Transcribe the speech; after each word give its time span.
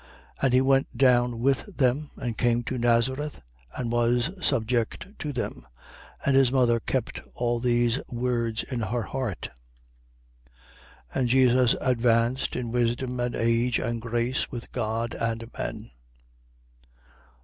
2:51. 0.37 0.37
And 0.45 0.53
he 0.55 0.61
went 0.61 0.97
down 0.97 1.39
with 1.41 1.77
them 1.77 2.09
and 2.17 2.35
came 2.35 2.63
to 2.63 2.79
Nazareth 2.79 3.39
and 3.77 3.91
was 3.91 4.31
subject 4.43 5.05
to 5.19 5.31
them. 5.31 5.67
And 6.25 6.35
his 6.35 6.51
mother 6.51 6.79
kept 6.79 7.21
all 7.35 7.59
these 7.59 7.99
words 8.09 8.63
in 8.63 8.79
her 8.79 9.03
heart. 9.03 9.49
2:52. 11.13 11.19
And 11.19 11.29
Jesus 11.29 11.75
advanced 11.79 12.55
in 12.55 12.71
wisdom 12.71 13.19
and 13.19 13.35
age 13.35 13.77
and 13.77 14.01
grace 14.01 14.49
with 14.49 14.71
God 14.71 15.13
and 15.13 15.47
men. 15.55 15.91